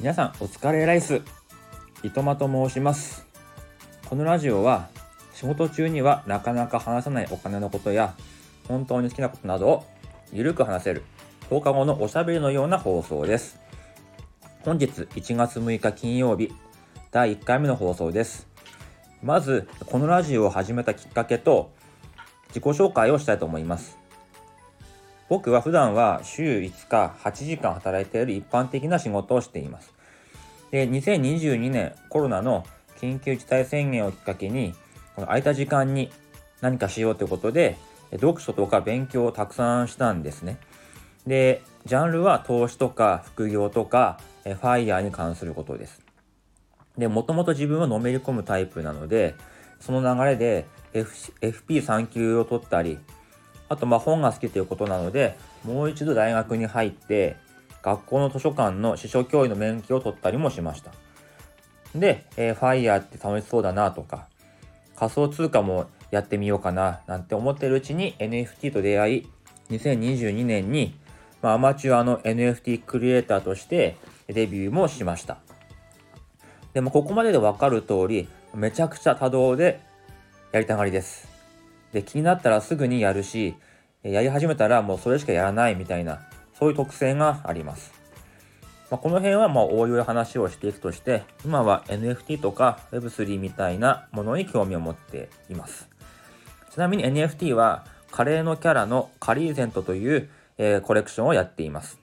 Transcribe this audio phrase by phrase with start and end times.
[0.00, 1.22] 皆さんお疲れライス。
[2.02, 3.24] いとまと申します。
[4.08, 4.88] このラジオは
[5.32, 8.16] 仕事中にはなかなか話さないお金のことや
[8.66, 9.84] 本当に好きなことなどを
[10.32, 11.04] ゆるく話せる
[11.48, 13.60] 放課後のおしゃべりのような放送です。
[14.64, 16.52] 本日1月6日金曜日
[17.12, 18.48] 第1回目の放送です。
[19.22, 21.70] まずこのラジオを始めたきっかけと
[22.54, 24.02] 自己紹介をしたいと思います
[25.32, 29.94] 僕は普段は週5日8時間働いている一般的な仕事をしています。
[30.70, 32.66] で、2022年コロナの
[33.00, 34.74] 緊急事態宣言をきっかけに、
[35.14, 36.10] この空いた時間に
[36.60, 37.78] 何かしようということで、
[38.10, 40.58] 読書とか勉強をたくさんしたんですね。
[41.26, 46.02] で、ジャンルは投資とか副業とか、ファイヤーに関することです。
[46.98, 49.34] で、もともと自分はのめり込むタイプなので、
[49.82, 52.98] その流れで FP3 級を取ったり、
[53.68, 57.36] あとまあ本が好きということなので、もう一度大学に入って、
[57.82, 60.92] 学校の図書館の司書教員の免許を取ったりもしました。
[61.94, 64.28] で、えー、ファイヤーって楽しそうだなとか、
[64.96, 69.28] 仮想通貨もやってみようかななんて思ってるうちに NFT と出会い、
[69.70, 70.94] 2022年に、
[71.40, 73.96] まあ、アマチュアの NFT クリエイターとして
[74.28, 75.38] デビューもしました。
[76.72, 79.80] でもここまででわかる通り、めちゃくちゃ多動で
[80.52, 81.28] やりたがりです。
[81.92, 83.54] で、気になったらすぐにやるし、
[84.02, 86.20] やり始めたらもうそれしかやらないみたいな、
[86.58, 87.92] そういう特性があります。
[88.90, 95.88] まあ、この辺はまあ応用で話をしていくとして、今は NFT とか Web3 みたいなものに興味を持っています。
[96.70, 101.98] ちなみに NFT はカレーのキャラのカリーゼントという、えー、コレクションをやっています。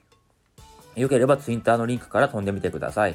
[0.96, 3.14] よければ Twitter のリンクから飛んでみてください。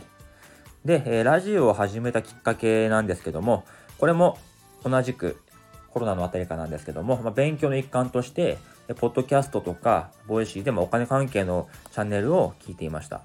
[0.85, 3.65] で、え、ラジオを始めたきっかけなんですけども、
[3.97, 4.37] これも
[4.83, 5.41] 同じく
[5.89, 8.59] コロナのあたりかなんですけども、まあ、勉強の一環として、
[8.97, 13.21] ポッドキャストとか、 Voicy でもお金関係のチャンネルを聞いていました。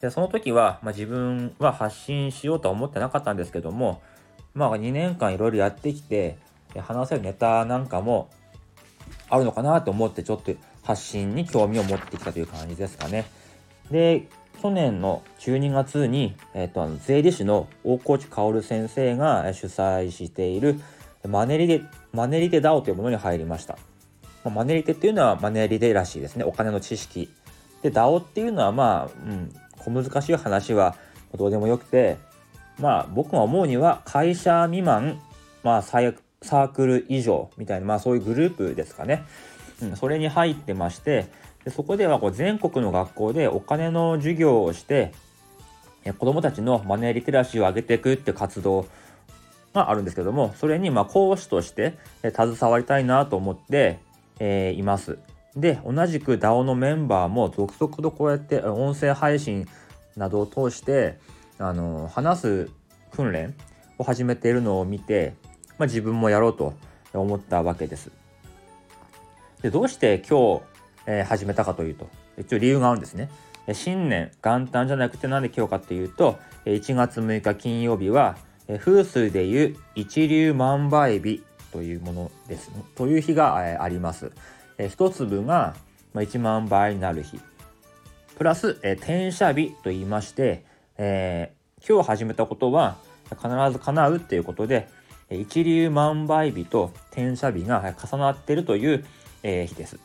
[0.00, 4.00] で、その時は、まあ、自分は発信しようとは思ってなかったんですけども、
[4.54, 6.38] まあ2年間いろいろやってきて、
[6.78, 8.30] 話せるネタなんかも
[9.28, 13.26] あるのかなと思ってちょっと発信に興味を持ってきたという感じですかね。
[13.90, 14.26] で、
[14.64, 20.80] 去年の12月に、えっ、と、税理士の大河内薫先生が主催している
[21.28, 21.82] マネリデ、
[22.14, 23.76] マネリデ DAO というものに入りました。
[24.42, 26.44] まマネリテっていうのはマネリデらしいですね。
[26.44, 27.28] お金の知識。
[27.82, 30.96] で、DAO っていうのはまあ、うん、小難しい話は
[31.36, 32.16] どうでもよくて、
[32.78, 35.20] まあ僕が思うには会社未満、
[35.62, 39.24] まあサークル以上みたいな、まあそういうグループですかね。
[39.82, 41.26] うん、それに入ってまして、
[41.64, 45.12] でそこではこう全国の学校でお金の授業をして、
[46.18, 48.86] 子供たちのマネーリテラシーを上げていくって活動
[49.72, 53.98] があるんですけども、それにま講師として携わりたいなと思って、
[54.38, 55.18] え、います。
[55.56, 59.66] で、同じく DAO のメンバーも続々とこうやって音声配信
[60.16, 61.18] などを通して、
[61.58, 62.70] あの話す
[63.12, 63.54] 訓練
[63.96, 65.34] を始めているのを見て、
[65.78, 66.74] まあ、自分もやろうと
[67.12, 68.10] 思ったわけです。
[69.62, 70.62] でどうして今日、
[71.06, 73.30] えー、始めたかというと、一応理由があるんですね。
[73.72, 78.36] 新年元旦じゃなくてなんで今日かっていうと、1月6日金曜日は
[78.80, 84.32] 風水でいう一粒万倍日というものです、ね、という日があります。
[84.88, 85.74] 一粒が
[86.14, 87.40] 1万倍になる日。
[88.36, 90.64] プラス転写日と言いまして、
[90.98, 92.96] えー、今日始めたことは
[93.30, 94.88] 必ず叶うっていうことで、
[95.30, 99.04] 一粒万倍日と転写日が重なっているという、
[99.42, 99.98] えー、日です。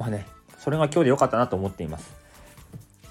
[0.00, 0.26] まあね、
[0.58, 2.10] それが今日で良かったなと思っています。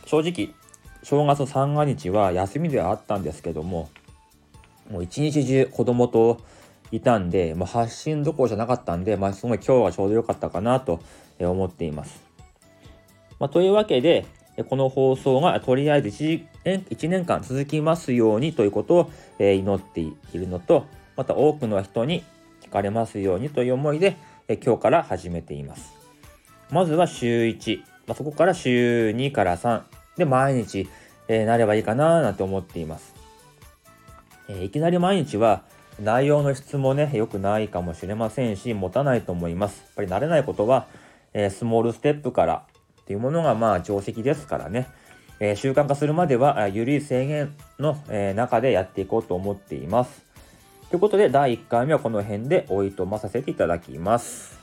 [0.07, 0.55] 正直、
[1.03, 3.91] 正月三が日は休みではあったんですけども、
[4.89, 6.41] もう一日中子供と
[6.91, 10.99] いたんで、まあ、発信どころじゃなかったんで、まあ、すごい今日はちょうど良かったかなと
[11.39, 12.23] 思っています。
[13.37, 14.25] まあ、というわけで、
[14.67, 22.23] この放送がとりあえず 1, 1年間続きますようにということを祈っているのと、また多くの人に
[22.63, 24.17] 聞かれますようにという思いで
[24.65, 25.98] 今日から始めています。
[26.71, 29.81] まずは週1、まあ、そこから週2から3
[30.17, 30.87] で毎日、
[31.27, 33.13] えなればいいかななんて思っています。
[34.47, 35.63] えいきなり毎日は
[36.01, 39.79] 内容の質もね、良くないかもしれませんし、持たないと思います。
[39.79, 40.87] やっぱり慣れないことは、
[41.33, 42.63] えー、スモールステップから
[43.01, 44.87] っていうものがまあ定石ですからね、
[45.39, 50.25] え、習慣化するまでは、緩い制限の、え、中でやっていこうと思っています。
[50.89, 54.58] ということで、第1回目はこの辺でおいとまさせていただきます。